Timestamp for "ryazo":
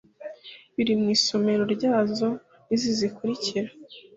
1.75-2.27